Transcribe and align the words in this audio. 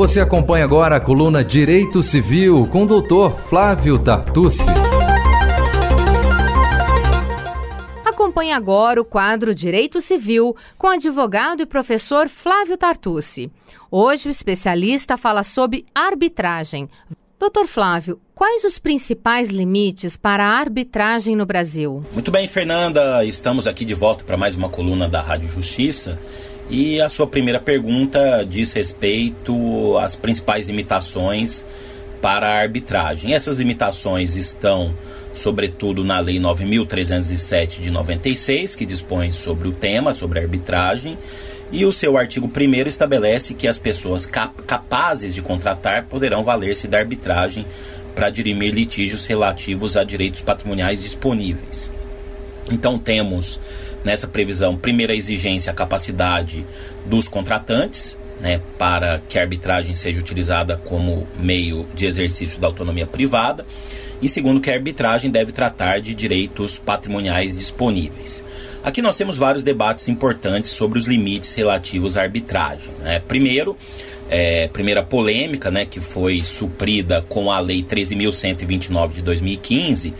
Você 0.00 0.18
acompanha 0.18 0.64
agora 0.64 0.96
a 0.96 1.00
coluna 1.00 1.44
Direito 1.44 2.02
Civil 2.02 2.66
com 2.68 2.84
o 2.84 2.86
doutor 2.86 3.38
Flávio 3.38 3.98
Tartucci. 3.98 4.70
Acompanhe 8.02 8.50
agora 8.50 8.98
o 8.98 9.04
quadro 9.04 9.54
Direito 9.54 10.00
Civil 10.00 10.56
com 10.78 10.86
o 10.86 10.90
advogado 10.92 11.60
e 11.60 11.66
professor 11.66 12.30
Flávio 12.30 12.78
Tartucci. 12.78 13.52
Hoje 13.90 14.26
o 14.26 14.30
especialista 14.30 15.18
fala 15.18 15.42
sobre 15.42 15.84
arbitragem. 15.94 16.88
Doutor 17.38 17.66
Flávio, 17.66 18.18
quais 18.34 18.64
os 18.64 18.78
principais 18.78 19.48
limites 19.48 20.16
para 20.16 20.44
a 20.44 20.58
arbitragem 20.58 21.36
no 21.36 21.44
Brasil? 21.44 22.02
Muito 22.14 22.30
bem, 22.30 22.48
Fernanda, 22.48 23.22
estamos 23.24 23.66
aqui 23.66 23.84
de 23.84 23.92
volta 23.94 24.24
para 24.24 24.36
mais 24.36 24.54
uma 24.54 24.70
coluna 24.70 25.06
da 25.06 25.20
Rádio 25.20 25.50
Justiça. 25.50 26.18
E 26.70 27.00
a 27.00 27.08
sua 27.08 27.26
primeira 27.26 27.58
pergunta 27.58 28.46
diz 28.48 28.72
respeito 28.72 29.98
às 29.98 30.14
principais 30.14 30.68
limitações 30.68 31.66
para 32.22 32.46
a 32.46 32.60
arbitragem. 32.60 33.34
Essas 33.34 33.58
limitações 33.58 34.36
estão, 34.36 34.94
sobretudo, 35.34 36.04
na 36.04 36.20
Lei 36.20 36.38
9.307 36.38 37.80
de 37.80 37.90
96, 37.90 38.76
que 38.76 38.86
dispõe 38.86 39.32
sobre 39.32 39.66
o 39.66 39.72
tema, 39.72 40.12
sobre 40.12 40.38
a 40.38 40.42
arbitragem, 40.42 41.18
e 41.72 41.84
o 41.84 41.90
seu 41.90 42.16
artigo 42.16 42.48
1 42.48 42.86
estabelece 42.86 43.52
que 43.54 43.66
as 43.66 43.78
pessoas 43.78 44.24
cap 44.24 44.62
capazes 44.62 45.34
de 45.34 45.42
contratar 45.42 46.04
poderão 46.06 46.44
valer-se 46.44 46.86
da 46.86 46.98
arbitragem 46.98 47.66
para 48.14 48.30
dirimir 48.30 48.72
litígios 48.72 49.26
relativos 49.26 49.96
a 49.96 50.04
direitos 50.04 50.40
patrimoniais 50.40 51.02
disponíveis. 51.02 51.90
Então 52.70 52.98
temos 52.98 53.60
nessa 54.04 54.26
previsão, 54.26 54.76
primeira 54.76 55.14
exigência, 55.14 55.70
a 55.70 55.74
capacidade 55.74 56.66
dos 57.06 57.28
contratantes, 57.28 58.18
né, 58.40 58.60
para 58.78 59.20
que 59.28 59.38
a 59.38 59.42
arbitragem 59.42 59.94
seja 59.94 60.18
utilizada 60.18 60.76
como 60.78 61.28
meio 61.38 61.86
de 61.94 62.06
exercício 62.06 62.58
da 62.58 62.66
autonomia 62.66 63.06
privada, 63.06 63.66
e 64.22 64.28
segundo, 64.28 64.60
que 64.60 64.70
a 64.70 64.74
arbitragem 64.74 65.30
deve 65.30 65.52
tratar 65.52 66.00
de 66.00 66.14
direitos 66.14 66.78
patrimoniais 66.78 67.56
disponíveis. 67.58 68.44
Aqui 68.82 69.00
nós 69.00 69.16
temos 69.16 69.38
vários 69.38 69.62
debates 69.62 70.08
importantes 70.08 70.70
sobre 70.70 70.98
os 70.98 71.06
limites 71.06 71.54
relativos 71.54 72.16
à 72.16 72.22
arbitragem. 72.22 72.92
Né? 73.00 73.20
Primeiro, 73.20 73.76
é, 74.28 74.68
primeira 74.68 75.02
polêmica, 75.02 75.70
né, 75.70 75.86
que 75.86 76.00
foi 76.00 76.40
suprida 76.42 77.22
com 77.28 77.50
a 77.50 77.60
Lei 77.60 77.82
13.129 77.82 79.12
de 79.14 79.22
2015, 79.22 80.14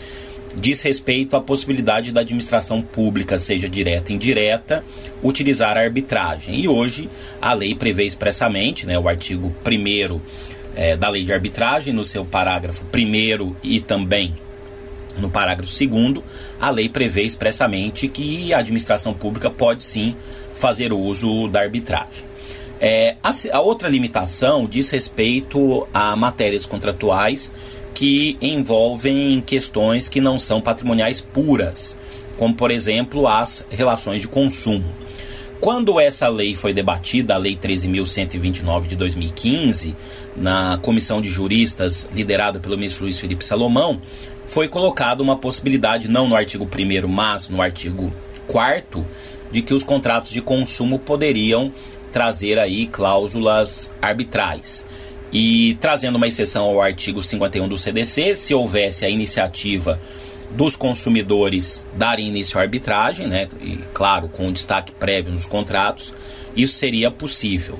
diz 0.56 0.82
respeito 0.82 1.36
à 1.36 1.40
possibilidade 1.40 2.12
da 2.12 2.20
administração 2.20 2.82
pública, 2.82 3.38
seja 3.38 3.68
direta 3.68 4.10
ou 4.10 4.16
indireta, 4.16 4.84
utilizar 5.22 5.76
a 5.76 5.80
arbitragem. 5.80 6.60
E 6.60 6.68
hoje 6.68 7.08
a 7.40 7.52
lei 7.52 7.74
prevê 7.74 8.04
expressamente, 8.04 8.86
né, 8.86 8.98
o 8.98 9.08
artigo 9.08 9.54
1 9.64 10.20
é, 10.74 10.96
da 10.96 11.08
lei 11.08 11.24
de 11.24 11.32
arbitragem, 11.32 11.92
no 11.92 12.04
seu 12.04 12.24
parágrafo 12.24 12.84
1 12.84 13.56
e 13.62 13.80
também 13.80 14.34
no 15.18 15.28
parágrafo 15.28 15.72
2, 15.72 16.24
a 16.60 16.70
lei 16.70 16.88
prevê 16.88 17.22
expressamente 17.22 18.08
que 18.08 18.52
a 18.54 18.58
administração 18.58 19.12
pública 19.12 19.50
pode 19.50 19.82
sim 19.82 20.16
fazer 20.54 20.92
uso 20.92 21.48
da 21.48 21.60
arbitragem. 21.60 22.30
É, 22.80 23.16
a, 23.22 23.30
a 23.52 23.60
outra 23.60 23.88
limitação 23.88 24.66
diz 24.66 24.88
respeito 24.88 25.86
a 25.92 26.16
matérias 26.16 26.64
contratuais 26.64 27.52
que 27.94 28.36
envolvem 28.40 29.40
questões 29.40 30.08
que 30.08 30.20
não 30.20 30.38
são 30.38 30.60
patrimoniais 30.60 31.20
puras, 31.20 31.96
como 32.38 32.54
por 32.54 32.70
exemplo 32.70 33.26
as 33.26 33.64
relações 33.70 34.22
de 34.22 34.28
consumo. 34.28 34.84
Quando 35.60 36.00
essa 36.00 36.26
lei 36.26 36.54
foi 36.54 36.72
debatida, 36.72 37.34
a 37.34 37.36
Lei 37.36 37.54
13.129 37.54 38.86
de 38.86 38.96
2015, 38.96 39.94
na 40.34 40.78
comissão 40.78 41.20
de 41.20 41.28
juristas 41.28 42.08
liderada 42.14 42.58
pelo 42.58 42.78
ministro 42.78 43.04
Luiz 43.04 43.18
Felipe 43.18 43.44
Salomão, 43.44 44.00
foi 44.46 44.68
colocada 44.68 45.22
uma 45.22 45.36
possibilidade, 45.36 46.08
não 46.08 46.26
no 46.26 46.34
artigo 46.34 46.66
1, 46.66 47.06
mas 47.06 47.46
no 47.46 47.60
artigo 47.60 48.10
4, 48.46 49.06
de 49.52 49.60
que 49.60 49.74
os 49.74 49.84
contratos 49.84 50.32
de 50.32 50.40
consumo 50.40 50.98
poderiam 50.98 51.70
trazer 52.10 52.58
aí 52.58 52.86
cláusulas 52.86 53.94
arbitrais. 54.00 54.86
E 55.32 55.74
trazendo 55.80 56.16
uma 56.16 56.26
exceção 56.26 56.64
ao 56.64 56.80
artigo 56.80 57.22
51 57.22 57.68
do 57.68 57.78
CDC, 57.78 58.34
se 58.34 58.54
houvesse 58.54 59.04
a 59.04 59.08
iniciativa 59.08 60.00
dos 60.50 60.74
consumidores 60.74 61.86
darem 61.96 62.26
início 62.28 62.58
à 62.58 62.62
arbitragem, 62.62 63.28
né, 63.28 63.48
e 63.60 63.78
claro, 63.94 64.28
com 64.28 64.48
um 64.48 64.52
destaque 64.52 64.90
prévio 64.92 65.32
nos 65.32 65.46
contratos, 65.46 66.12
isso 66.56 66.74
seria 66.74 67.10
possível. 67.10 67.78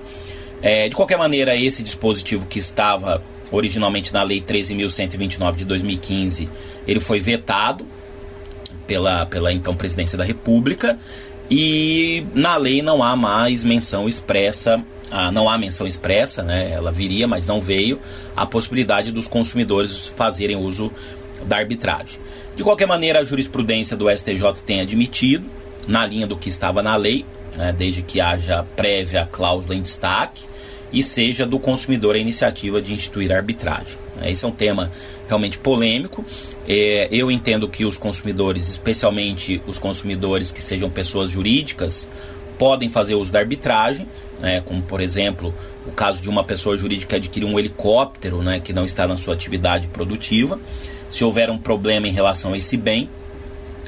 É, 0.62 0.88
de 0.88 0.94
qualquer 0.94 1.18
maneira, 1.18 1.56
esse 1.56 1.82
dispositivo 1.82 2.46
que 2.46 2.58
estava 2.58 3.22
originalmente 3.50 4.12
na 4.12 4.22
Lei 4.22 4.40
13.129 4.40 5.56
de 5.56 5.64
2015, 5.64 6.48
ele 6.86 7.00
foi 7.00 7.18
vetado 7.18 7.84
pela, 8.86 9.26
pela 9.26 9.52
então 9.52 9.74
Presidência 9.74 10.16
da 10.16 10.24
República 10.24 10.98
e 11.50 12.24
na 12.32 12.56
lei 12.56 12.80
não 12.80 13.02
há 13.02 13.16
mais 13.16 13.64
menção 13.64 14.08
expressa 14.08 14.84
ah, 15.10 15.32
não 15.32 15.48
há 15.48 15.58
menção 15.58 15.86
expressa, 15.86 16.42
né, 16.42 16.70
ela 16.70 16.92
viria, 16.92 17.26
mas 17.26 17.46
não 17.46 17.60
veio, 17.60 17.98
a 18.36 18.46
possibilidade 18.46 19.10
dos 19.10 19.26
consumidores 19.26 20.06
fazerem 20.06 20.56
uso 20.56 20.92
da 21.44 21.56
arbitragem. 21.56 22.20
De 22.54 22.62
qualquer 22.62 22.86
maneira, 22.86 23.20
a 23.20 23.24
jurisprudência 23.24 23.96
do 23.96 24.10
STJ 24.10 24.62
tem 24.64 24.80
admitido, 24.80 25.44
na 25.88 26.06
linha 26.06 26.26
do 26.26 26.36
que 26.36 26.48
estava 26.48 26.82
na 26.82 26.94
lei, 26.96 27.24
né, 27.56 27.74
desde 27.76 28.02
que 28.02 28.20
haja 28.20 28.64
prévia 28.76 29.26
cláusula 29.30 29.74
em 29.74 29.82
destaque, 29.82 30.44
e 30.92 31.02
seja 31.02 31.46
do 31.46 31.58
consumidor 31.58 32.16
a 32.16 32.18
iniciativa 32.18 32.82
de 32.82 32.92
instituir 32.92 33.32
arbitragem. 33.32 33.96
Esse 34.22 34.44
é 34.44 34.48
um 34.48 34.52
tema 34.52 34.90
realmente 35.28 35.58
polêmico. 35.58 36.24
É, 36.68 37.08
eu 37.10 37.30
entendo 37.30 37.68
que 37.68 37.84
os 37.84 37.96
consumidores, 37.96 38.68
especialmente 38.68 39.62
os 39.66 39.78
consumidores 39.78 40.50
que 40.50 40.62
sejam 40.62 40.90
pessoas 40.90 41.30
jurídicas, 41.30 42.08
podem 42.60 42.90
fazer 42.90 43.14
uso 43.14 43.32
da 43.32 43.38
arbitragem, 43.38 44.06
né, 44.38 44.60
como 44.60 44.82
por 44.82 45.00
exemplo 45.00 45.54
o 45.86 45.92
caso 45.92 46.20
de 46.20 46.28
uma 46.28 46.44
pessoa 46.44 46.76
jurídica 46.76 47.16
adquirir 47.16 47.46
um 47.46 47.58
helicóptero 47.58 48.42
né, 48.42 48.60
que 48.60 48.70
não 48.70 48.84
está 48.84 49.06
na 49.08 49.16
sua 49.16 49.32
atividade 49.32 49.88
produtiva. 49.88 50.60
Se 51.08 51.24
houver 51.24 51.48
um 51.48 51.56
problema 51.56 52.06
em 52.06 52.12
relação 52.12 52.52
a 52.52 52.58
esse 52.58 52.76
bem, 52.76 53.08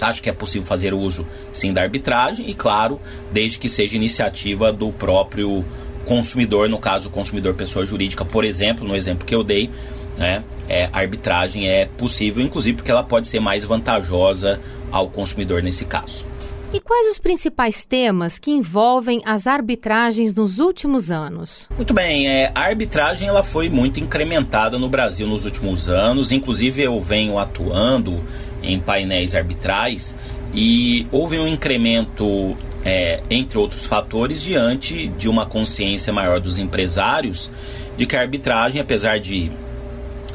acho 0.00 0.22
que 0.22 0.30
é 0.30 0.32
possível 0.32 0.66
fazer 0.66 0.94
uso 0.94 1.26
sim 1.52 1.70
da 1.70 1.82
arbitragem 1.82 2.48
e, 2.48 2.54
claro, 2.54 2.98
desde 3.30 3.58
que 3.58 3.68
seja 3.68 3.94
iniciativa 3.94 4.72
do 4.72 4.90
próprio 4.90 5.62
consumidor, 6.06 6.66
no 6.66 6.78
caso, 6.78 7.10
consumidor 7.10 7.52
pessoa 7.52 7.84
jurídica, 7.84 8.24
por 8.24 8.42
exemplo, 8.42 8.88
no 8.88 8.96
exemplo 8.96 9.26
que 9.26 9.34
eu 9.34 9.44
dei, 9.44 9.68
né, 10.16 10.42
é, 10.66 10.88
a 10.90 10.98
arbitragem 10.98 11.68
é 11.68 11.84
possível, 11.84 12.42
inclusive 12.42 12.78
porque 12.78 12.90
ela 12.90 13.04
pode 13.04 13.28
ser 13.28 13.38
mais 13.38 13.66
vantajosa 13.66 14.58
ao 14.90 15.10
consumidor 15.10 15.62
nesse 15.62 15.84
caso. 15.84 16.31
E 16.74 16.80
quais 16.80 17.06
os 17.06 17.18
principais 17.18 17.84
temas 17.84 18.38
que 18.38 18.50
envolvem 18.50 19.20
as 19.26 19.46
arbitragens 19.46 20.32
nos 20.32 20.58
últimos 20.58 21.10
anos? 21.10 21.68
Muito 21.76 21.92
bem, 21.92 22.26
é, 22.26 22.50
a 22.54 22.60
arbitragem 22.60 23.28
ela 23.28 23.42
foi 23.42 23.68
muito 23.68 24.00
incrementada 24.00 24.78
no 24.78 24.88
Brasil 24.88 25.26
nos 25.26 25.44
últimos 25.44 25.86
anos. 25.86 26.32
Inclusive 26.32 26.80
eu 26.80 26.98
venho 26.98 27.38
atuando 27.38 28.24
em 28.62 28.80
painéis 28.80 29.34
arbitrais 29.34 30.16
e 30.54 31.06
houve 31.12 31.38
um 31.38 31.46
incremento, 31.46 32.56
é, 32.82 33.22
entre 33.28 33.58
outros 33.58 33.84
fatores, 33.84 34.40
diante 34.40 35.08
de 35.08 35.28
uma 35.28 35.44
consciência 35.44 36.10
maior 36.10 36.40
dos 36.40 36.56
empresários 36.56 37.50
de 37.98 38.06
que 38.06 38.16
a 38.16 38.20
arbitragem, 38.20 38.80
apesar 38.80 39.20
de 39.20 39.52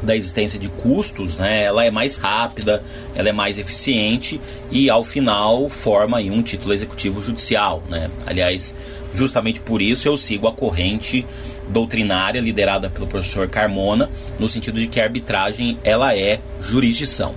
da 0.02 0.16
existência 0.16 0.58
de 0.58 0.68
custos, 0.68 1.36
né, 1.36 1.64
ela 1.64 1.84
é 1.84 1.90
mais 1.90 2.16
rápida, 2.16 2.82
ela 3.14 3.28
é 3.28 3.32
mais 3.32 3.58
eficiente 3.58 4.40
e 4.70 4.88
ao 4.88 5.02
final 5.02 5.68
forma 5.68 6.18
um 6.18 6.42
título 6.42 6.72
executivo 6.72 7.20
judicial. 7.20 7.82
Né? 7.88 8.10
Aliás, 8.26 8.74
justamente 9.14 9.60
por 9.60 9.82
isso 9.82 10.06
eu 10.06 10.16
sigo 10.16 10.46
a 10.46 10.52
corrente 10.52 11.26
doutrinária 11.68 12.40
liderada 12.40 12.88
pelo 12.88 13.06
professor 13.06 13.48
Carmona, 13.48 14.08
no 14.38 14.48
sentido 14.48 14.80
de 14.80 14.86
que 14.86 15.00
a 15.00 15.04
arbitragem 15.04 15.78
ela 15.84 16.16
é 16.16 16.40
jurisdição. 16.60 17.34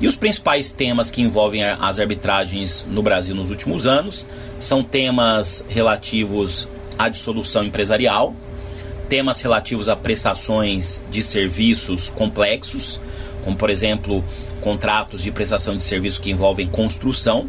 E 0.00 0.06
os 0.06 0.16
principais 0.16 0.72
temas 0.72 1.10
que 1.10 1.22
envolvem 1.22 1.64
as 1.64 1.98
arbitragens 1.98 2.84
no 2.88 3.02
Brasil 3.02 3.34
nos 3.34 3.50
últimos 3.50 3.86
anos 3.86 4.26
são 4.58 4.82
temas 4.82 5.64
relativos 5.68 6.68
à 6.98 7.08
dissolução 7.08 7.64
empresarial, 7.64 8.34
temas 9.14 9.40
relativos 9.40 9.88
a 9.88 9.94
prestações 9.94 11.00
de 11.08 11.22
serviços 11.22 12.10
complexos, 12.10 13.00
como 13.44 13.56
por 13.56 13.70
exemplo 13.70 14.24
contratos 14.60 15.22
de 15.22 15.30
prestação 15.30 15.76
de 15.76 15.84
serviço 15.84 16.20
que 16.20 16.32
envolvem 16.32 16.66
construção. 16.66 17.48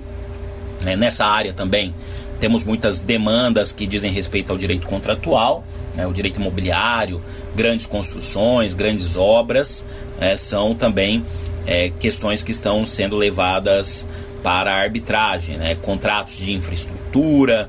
Né? 0.84 0.96
Nessa 0.96 1.26
área 1.26 1.54
também 1.54 1.92
temos 2.40 2.64
muitas 2.64 3.02
demandas 3.02 3.72
que 3.72 3.88
dizem 3.88 4.12
respeito 4.12 4.52
ao 4.52 4.60
direito 4.60 4.86
contratual, 4.86 5.66
né? 5.96 6.06
o 6.06 6.14
direito 6.14 6.40
imobiliário, 6.40 7.20
grandes 7.56 7.88
construções, 7.88 8.76
grandes 8.76 9.16
obras, 9.16 9.84
né? 10.20 10.38
são 10.38 10.76
também 10.76 11.26
é, 11.66 11.90
questões 11.90 12.44
que 12.44 12.52
estão 12.52 12.86
sendo 12.86 13.16
levadas 13.16 14.06
para 14.44 14.72
a 14.72 14.82
arbitragem, 14.82 15.58
né? 15.58 15.74
contratos 15.74 16.38
de 16.38 16.54
infraestrutura, 16.54 17.68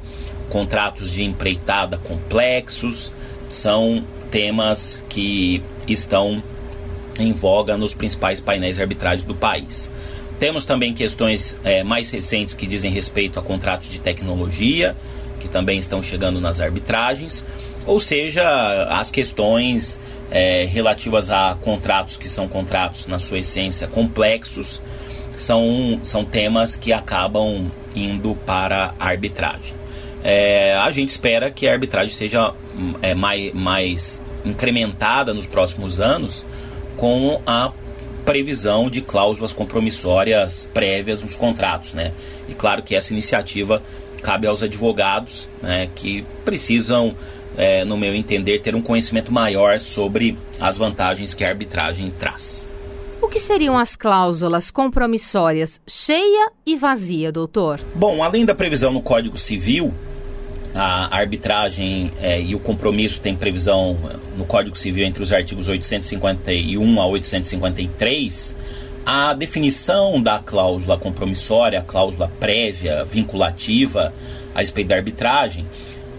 contratos 0.51 1.11
de 1.11 1.25
empreitada 1.25 1.97
complexos, 1.97 3.11
são 3.49 4.05
temas 4.31 5.05
que 5.09 5.63
estão 5.87 6.43
em 7.19 7.33
voga 7.33 7.77
nos 7.77 7.95
principais 7.95 8.41
painéis 8.41 8.79
arbitragem 8.79 9.27
do 9.27 9.35
país. 9.35 9.91
Temos 10.39 10.65
também 10.65 10.93
questões 10.93 11.59
é, 11.65 11.83
mais 11.83 12.11
recentes 12.11 12.55
que 12.55 12.67
dizem 12.67 12.93
respeito 12.93 13.39
a 13.41 13.43
contratos 13.43 13.89
de 13.89 13.99
tecnologia, 13.99 14.95
que 15.41 15.49
também 15.49 15.79
estão 15.79 16.03
chegando 16.03 16.41
nas 16.41 16.61
arbitragens, 16.61 17.45
ou 17.87 17.99
seja, 17.99 18.45
as 18.91 19.11
questões 19.11 19.99
é, 20.31 20.65
relativas 20.65 21.31
a 21.31 21.57
contratos 21.63 22.17
que 22.17 22.29
são 22.29 22.49
contratos, 22.49 23.07
na 23.07 23.19
sua 23.19 23.39
essência, 23.39 23.87
complexos, 23.87 24.83
são, 25.37 26.01
são 26.03 26.25
temas 26.25 26.77
que 26.77 26.93
acabam 26.93 27.71
indo 27.95 28.35
para 28.47 28.95
a 28.99 29.07
arbitragem. 29.07 29.75
É, 30.29 30.75
a 30.75 30.91
gente 30.91 31.11
espera 31.11 31.53
que 31.53 31.69
a 31.69 31.73
arbitragem 31.73 32.13
seja 32.13 32.53
é, 33.01 33.15
mais, 33.15 33.55
mais 33.55 34.21
incrementada 34.45 35.33
nos 35.33 35.47
próximos 35.47 36.01
anos 36.01 36.45
com 36.97 37.41
a 37.47 37.73
previsão 38.25 38.91
de 38.91 39.03
cláusulas 39.03 39.53
compromissórias 39.53 40.69
prévias 40.75 41.23
nos 41.23 41.37
contratos, 41.37 41.93
né? 41.93 42.13
E 42.49 42.55
claro 42.55 42.83
que 42.83 42.97
essa 42.97 43.13
iniciativa 43.13 43.81
cabe 44.21 44.49
aos 44.49 44.65
advogados, 44.65 45.49
né, 45.63 45.89
que 45.95 46.27
precisam, 46.45 47.15
é, 47.57 47.85
no 47.85 47.97
meu 47.97 48.13
entender, 48.13 48.59
ter 48.59 48.75
um 48.75 48.83
conhecimento 48.83 49.31
maior 49.31 49.79
sobre 49.79 50.37
as 50.59 50.77
vantagens 50.77 51.35
que 51.35 51.45
a 51.45 51.49
arbitragem 51.49 52.13
traz. 52.19 52.69
O 53.23 53.29
que 53.29 53.39
seriam 53.39 53.79
as 53.79 53.95
cláusulas 53.95 54.73
compromissórias 54.73 55.81
cheia 55.87 56.51
e 56.67 56.75
vazia, 56.75 57.31
doutor? 57.31 57.81
Bom, 57.95 58.25
além 58.25 58.45
da 58.45 58.57
previsão 58.57 58.93
no 58.93 59.01
Código 59.01 59.39
Civil, 59.39 59.95
a 60.77 61.17
arbitragem 61.17 62.13
é, 62.21 62.41
e 62.41 62.55
o 62.55 62.61
compromisso 62.61 63.21
tem 63.21 63.35
previsão 63.35 63.97
no 64.37 64.45
Código 64.45 64.77
Civil 64.77 65.07
entre 65.07 65.23
os 65.23 65.33
artigos 65.33 65.69
851 65.69 67.01
a 67.01 67.07
853. 67.07 68.57
A 69.05 69.33
definição 69.35 70.21
da 70.21 70.39
cláusula 70.39 70.99
compromissória, 70.99 71.79
a 71.79 71.83
cláusula 71.83 72.31
prévia, 72.39 73.05
vinculativa 73.05 74.13
a 74.55 74.59
respeito 74.59 74.89
da 74.89 74.97
arbitragem, 74.97 75.67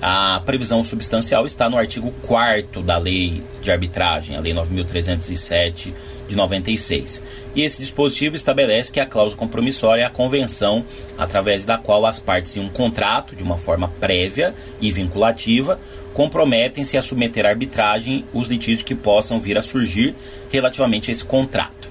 a 0.01 0.41
previsão 0.45 0.83
substancial 0.83 1.45
está 1.45 1.69
no 1.69 1.77
artigo 1.77 2.13
4 2.21 2.83
da 2.83 2.97
Lei 2.97 3.44
de 3.61 3.71
Arbitragem, 3.71 4.35
a 4.35 4.39
Lei 4.39 4.53
9307 4.53 5.94
de 6.27 6.35
96. 6.35 7.23
E 7.55 7.63
esse 7.63 7.81
dispositivo 7.81 8.35
estabelece 8.35 8.91
que 8.91 8.99
a 8.99 9.05
cláusula 9.05 9.39
compromissória 9.39 10.03
é 10.03 10.05
a 10.05 10.09
convenção 10.09 10.85
através 11.17 11.65
da 11.65 11.77
qual 11.77 12.05
as 12.05 12.19
partes 12.19 12.55
em 12.57 12.59
um 12.59 12.69
contrato, 12.69 13.35
de 13.35 13.44
uma 13.44 13.57
forma 13.57 13.88
prévia 13.99 14.53
e 14.79 14.91
vinculativa, 14.91 15.79
comprometem-se 16.13 16.97
a 16.97 17.01
submeter 17.01 17.45
à 17.45 17.49
arbitragem 17.49 18.25
os 18.33 18.47
litígios 18.47 18.83
que 18.83 18.94
possam 18.94 19.39
vir 19.39 19.57
a 19.57 19.61
surgir 19.61 20.15
relativamente 20.49 21.09
a 21.09 21.11
esse 21.11 21.25
contrato. 21.25 21.89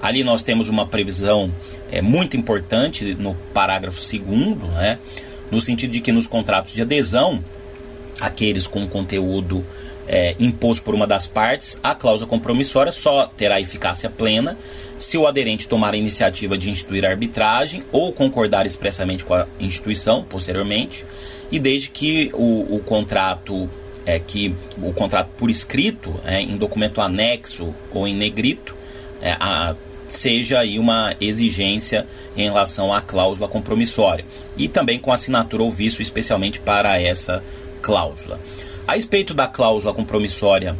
Ali 0.00 0.22
nós 0.22 0.44
temos 0.44 0.68
uma 0.68 0.86
previsão 0.86 1.52
é, 1.90 2.00
muito 2.00 2.36
importante 2.36 3.16
no 3.18 3.34
parágrafo 3.52 3.98
2 3.98 4.56
né? 4.74 4.98
No 5.50 5.60
sentido 5.60 5.90
de 5.90 6.00
que 6.00 6.12
nos 6.12 6.26
contratos 6.26 6.72
de 6.74 6.82
adesão, 6.82 7.42
aqueles 8.20 8.66
com 8.66 8.86
conteúdo 8.86 9.64
é, 10.08 10.34
imposto 10.40 10.82
por 10.82 10.94
uma 10.94 11.06
das 11.06 11.26
partes, 11.26 11.78
a 11.82 11.94
cláusula 11.94 12.28
compromissória 12.28 12.90
só 12.90 13.26
terá 13.26 13.60
eficácia 13.60 14.08
plena 14.08 14.56
se 14.98 15.18
o 15.18 15.26
aderente 15.26 15.68
tomar 15.68 15.94
a 15.94 15.96
iniciativa 15.96 16.56
de 16.56 16.70
instituir 16.70 17.04
arbitragem 17.04 17.84
ou 17.92 18.12
concordar 18.12 18.66
expressamente 18.66 19.24
com 19.24 19.34
a 19.34 19.46
instituição 19.60 20.24
posteriormente, 20.24 21.04
e 21.52 21.58
desde 21.58 21.90
que 21.90 22.30
o, 22.34 22.76
o 22.76 22.80
contrato 22.80 23.70
é 24.04 24.18
que 24.18 24.54
o 24.82 24.92
contrato 24.92 25.28
por 25.36 25.50
escrito, 25.50 26.18
é, 26.24 26.40
em 26.40 26.56
documento 26.56 27.00
anexo 27.00 27.74
ou 27.92 28.08
em 28.08 28.14
negrito, 28.14 28.74
é, 29.20 29.32
a, 29.38 29.76
seja 30.08 30.60
aí 30.60 30.78
uma 30.78 31.14
exigência 31.20 32.06
em 32.36 32.44
relação 32.44 32.92
à 32.92 33.00
cláusula 33.00 33.48
compromissória 33.48 34.24
e 34.56 34.68
também 34.68 34.98
com 34.98 35.12
assinatura 35.12 35.62
ou 35.62 35.70
visto 35.70 36.00
especialmente 36.00 36.60
para 36.60 37.00
essa 37.00 37.42
cláusula. 37.82 38.40
A 38.86 38.94
respeito 38.94 39.34
da 39.34 39.46
cláusula 39.46 39.92
compromissória 39.92 40.76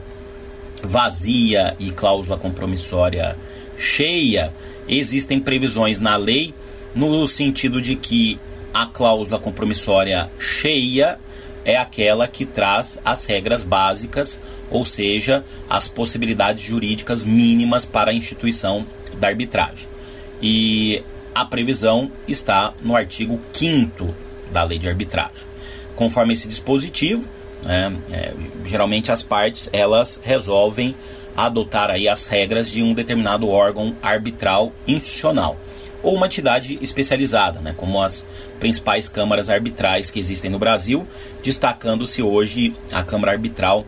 vazia 0.82 1.74
e 1.78 1.90
cláusula 1.90 2.38
compromissória 2.38 3.36
cheia, 3.76 4.52
existem 4.88 5.38
previsões 5.38 6.00
na 6.00 6.16
lei 6.16 6.54
no 6.94 7.26
sentido 7.26 7.80
de 7.80 7.94
que 7.96 8.38
a 8.72 8.86
cláusula 8.86 9.38
compromissória 9.38 10.30
cheia 10.38 11.18
é 11.64 11.76
aquela 11.76 12.26
que 12.26 12.46
traz 12.46 12.98
as 13.04 13.26
regras 13.26 13.62
básicas, 13.62 14.40
ou 14.70 14.84
seja, 14.84 15.44
as 15.68 15.86
possibilidades 15.86 16.64
jurídicas 16.64 17.24
mínimas 17.24 17.84
para 17.84 18.10
a 18.10 18.14
instituição 18.14 18.86
da 19.18 19.28
arbitragem. 19.28 19.88
E 20.40 21.02
a 21.34 21.44
previsão 21.44 22.10
está 22.26 22.72
no 22.82 22.96
artigo 22.96 23.38
5 23.52 24.14
da 24.50 24.64
lei 24.64 24.78
de 24.78 24.88
arbitragem. 24.88 25.46
Conforme 25.94 26.32
esse 26.32 26.48
dispositivo, 26.48 27.28
né, 27.62 27.92
é, 28.10 28.32
geralmente 28.64 29.10
as 29.10 29.22
partes 29.22 29.68
elas 29.72 30.20
resolvem 30.22 30.94
adotar 31.36 31.90
aí 31.90 32.08
as 32.08 32.26
regras 32.26 32.70
de 32.70 32.82
um 32.82 32.94
determinado 32.94 33.48
órgão 33.48 33.96
arbitral 34.02 34.72
institucional 34.86 35.56
ou 36.02 36.14
uma 36.14 36.26
entidade 36.26 36.78
especializada, 36.80 37.60
né, 37.60 37.74
como 37.76 38.00
as 38.00 38.26
principais 38.60 39.08
câmaras 39.08 39.50
arbitrais 39.50 40.10
que 40.10 40.20
existem 40.20 40.50
no 40.50 40.58
Brasil, 40.58 41.06
destacando-se 41.42 42.22
hoje 42.22 42.74
a 42.92 43.02
Câmara 43.02 43.32
Arbitral 43.32 43.84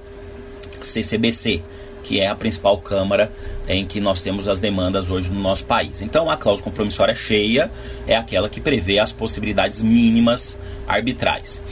CCBC, 0.81 1.63
que 2.03 2.21
é 2.21 2.29
a 2.29 2.35
principal 2.35 2.79
câmara 2.79 3.33
em 3.69 3.87
que 3.87 4.01
nós 4.01 4.23
temos 4.23 4.49
as 4.49 4.59
demandas 4.59 5.11
hoje 5.11 5.31
no 5.31 5.41
nosso 5.41 5.65
país. 5.65 6.01
Então, 6.01 6.29
a 6.31 6.37
cláusula 6.37 6.65
compromissória 6.65 7.15
cheia 7.15 7.71
é 8.07 8.17
aquela 8.17 8.49
que 8.49 8.61
prevê 8.61 8.99
as 8.99 9.13
possibilidades 9.13 9.83
mínimas 9.83 10.59
arbitrais. 10.87 11.63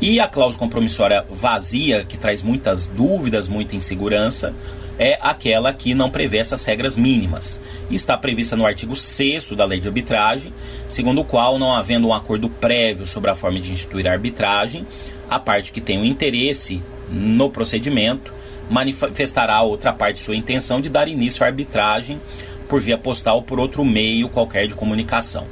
E 0.00 0.20
a 0.20 0.28
cláusula 0.28 0.60
compromissória 0.60 1.24
vazia, 1.28 2.04
que 2.04 2.16
traz 2.16 2.40
muitas 2.40 2.86
dúvidas, 2.86 3.48
muita 3.48 3.74
insegurança, 3.74 4.54
é 4.98 5.18
aquela 5.20 5.72
que 5.72 5.94
não 5.94 6.10
prevê 6.10 6.38
essas 6.38 6.64
regras 6.64 6.96
mínimas. 6.96 7.60
Está 7.90 8.16
prevista 8.16 8.56
no 8.56 8.66
artigo 8.66 8.94
6 8.94 9.48
da 9.50 9.64
Lei 9.64 9.80
de 9.80 9.88
Arbitragem, 9.88 10.52
segundo 10.88 11.20
o 11.20 11.24
qual, 11.24 11.58
não 11.58 11.74
havendo 11.74 12.08
um 12.08 12.12
acordo 12.12 12.48
prévio 12.48 13.06
sobre 13.06 13.30
a 13.30 13.34
forma 13.34 13.60
de 13.60 13.72
instituir 13.72 14.06
a 14.06 14.12
arbitragem, 14.12 14.86
a 15.28 15.38
parte 15.38 15.72
que 15.72 15.80
tem 15.80 15.98
o 15.98 16.02
um 16.02 16.04
interesse 16.04 16.82
no 17.08 17.50
procedimento 17.50 18.32
manifestará 18.70 19.56
a 19.56 19.62
outra 19.62 19.92
parte 19.92 20.20
sua 20.20 20.36
intenção 20.36 20.80
de 20.80 20.88
dar 20.88 21.08
início 21.08 21.44
à 21.44 21.46
arbitragem 21.46 22.20
por 22.68 22.80
via 22.80 22.98
postal 22.98 23.36
ou 23.36 23.42
por 23.42 23.58
outro 23.58 23.84
meio 23.84 24.28
qualquer 24.28 24.66
de 24.66 24.74
comunicação. 24.74 25.46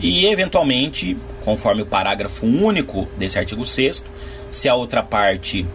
E, 0.00 0.26
eventualmente, 0.26 1.16
conforme 1.44 1.82
o 1.82 1.86
parágrafo 1.86 2.46
único 2.46 3.06
desse 3.16 3.38
artigo 3.38 3.64
6 3.64 4.02
se 4.50 4.68
a 4.68 4.74
outra 4.74 5.02
parte 5.02 5.66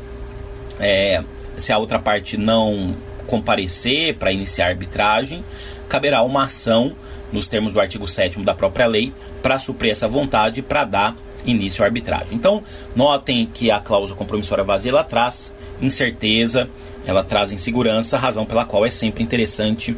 é, 0.80 1.24
se 1.58 1.72
a 1.72 1.78
outra 1.78 1.98
parte 1.98 2.38
não 2.38 2.96
comparecer 3.26 4.16
para 4.16 4.32
iniciar 4.32 4.68
a 4.68 4.70
arbitragem, 4.70 5.44
caberá 5.88 6.22
uma 6.24 6.46
ação 6.46 6.96
nos 7.32 7.48
termos 7.48 7.74
do 7.74 7.80
artigo 7.80 8.08
7 8.08 8.42
da 8.44 8.54
própria 8.54 8.86
lei 8.86 9.14
para 9.42 9.58
suprir 9.58 9.92
essa 9.92 10.08
vontade 10.08 10.62
para 10.62 10.84
dar 10.84 11.16
início 11.46 11.84
à 11.84 11.88
arbitragem. 11.88 12.36
Então, 12.36 12.64
notem 12.96 13.50
que 13.54 13.72
a 13.72 13.80
cláusula 13.80 14.18
compromissória 14.18 14.64
vazia 14.64 14.92
ela 14.92 15.04
traz 15.04 15.54
incerteza, 15.82 16.70
ela 17.06 17.24
traz 17.24 17.52
insegurança, 17.52 18.18
razão 18.18 18.46
pela 18.46 18.66
qual 18.66 18.86
é 18.86 18.90
sempre 18.90 19.24
interessante 19.24 19.96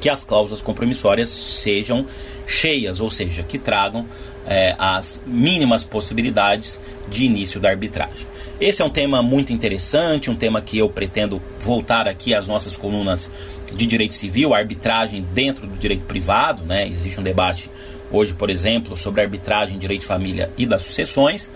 que 0.00 0.08
as 0.08 0.24
cláusulas 0.24 0.60
compromissórias 0.60 1.28
sejam 1.28 2.06
cheias, 2.46 3.00
ou 3.00 3.10
seja, 3.10 3.42
que 3.42 3.58
tragam 3.58 4.06
é, 4.46 4.74
as 4.78 5.20
mínimas 5.26 5.82
possibilidades 5.82 6.80
de 7.08 7.24
início 7.24 7.60
da 7.60 7.70
arbitragem. 7.70 8.26
Esse 8.60 8.80
é 8.80 8.84
um 8.84 8.90
tema 8.90 9.22
muito 9.22 9.52
interessante, 9.52 10.30
um 10.30 10.34
tema 10.34 10.62
que 10.62 10.78
eu 10.78 10.88
pretendo 10.88 11.42
voltar 11.58 12.08
aqui 12.08 12.32
às 12.32 12.46
nossas 12.46 12.76
colunas 12.76 13.30
de 13.74 13.84
direito 13.84 14.14
civil, 14.14 14.54
arbitragem 14.54 15.26
dentro 15.34 15.66
do 15.66 15.76
direito 15.76 16.04
privado, 16.04 16.64
né? 16.64 16.88
Existe 16.88 17.20
um 17.20 17.22
debate 17.22 17.70
hoje, 18.10 18.32
por 18.32 18.48
exemplo, 18.48 18.96
sobre 18.96 19.20
arbitragem, 19.20 19.78
direito 19.78 20.02
de 20.02 20.06
família 20.06 20.50
e 20.56 20.64
das 20.64 20.82
sucessões. 20.82 21.50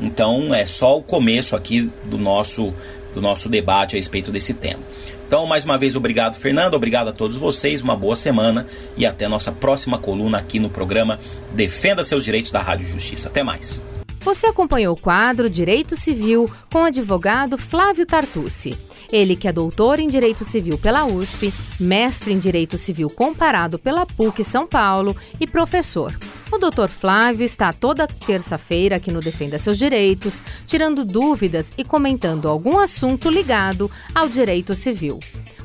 Então, 0.00 0.54
é 0.54 0.64
só 0.64 0.96
o 0.96 1.02
começo 1.02 1.56
aqui 1.56 1.90
do 2.04 2.18
nosso 2.18 2.72
do 3.14 3.20
nosso 3.20 3.48
debate 3.48 3.94
a 3.94 3.98
respeito 3.98 4.30
desse 4.30 4.52
tema. 4.52 4.82
Então, 5.26 5.46
mais 5.46 5.64
uma 5.64 5.78
vez, 5.78 5.94
obrigado, 5.96 6.36
Fernando. 6.36 6.74
Obrigado 6.74 7.08
a 7.08 7.12
todos 7.12 7.36
vocês. 7.36 7.80
Uma 7.80 7.96
boa 7.96 8.14
semana 8.14 8.66
e 8.96 9.06
até 9.06 9.26
nossa 9.26 9.50
próxima 9.50 9.98
coluna 9.98 10.38
aqui 10.38 10.58
no 10.58 10.68
programa 10.68 11.18
Defenda 11.52 12.02
Seus 12.02 12.24
Direitos 12.24 12.50
da 12.50 12.60
Rádio 12.60 12.86
Justiça. 12.86 13.28
Até 13.28 13.42
mais. 13.42 13.80
Você 14.20 14.46
acompanhou 14.46 14.94
o 14.94 14.98
quadro 14.98 15.50
Direito 15.50 15.94
Civil 15.94 16.50
com 16.72 16.78
o 16.80 16.84
advogado 16.84 17.58
Flávio 17.58 18.06
Tartucci. 18.06 18.76
Ele 19.14 19.36
que 19.36 19.46
é 19.46 19.52
doutor 19.52 20.00
em 20.00 20.08
Direito 20.08 20.42
Civil 20.42 20.76
pela 20.76 21.04
USP, 21.04 21.54
mestre 21.78 22.32
em 22.32 22.38
Direito 22.40 22.76
Civil 22.76 23.08
comparado 23.08 23.78
pela 23.78 24.04
PUC 24.04 24.42
São 24.42 24.66
Paulo 24.66 25.16
e 25.38 25.46
professor. 25.46 26.18
O 26.50 26.58
Dr. 26.58 26.88
Flávio 26.88 27.44
está 27.44 27.72
toda 27.72 28.08
terça-feira 28.08 28.96
aqui 28.96 29.12
no 29.12 29.20
Defenda 29.20 29.56
Seus 29.56 29.78
Direitos, 29.78 30.42
tirando 30.66 31.04
dúvidas 31.04 31.72
e 31.78 31.84
comentando 31.84 32.48
algum 32.48 32.76
assunto 32.76 33.30
ligado 33.30 33.88
ao 34.12 34.28
direito 34.28 34.74
civil. 34.74 35.20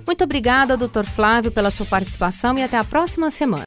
Muito 0.06 0.24
obrigada, 0.24 0.78
Dr. 0.78 1.04
Flávio, 1.04 1.52
pela 1.52 1.72
sua 1.72 1.88
participação 1.88 2.56
e 2.56 2.62
até 2.62 2.78
a 2.78 2.84
próxima 2.84 3.32
semana. 3.32 3.58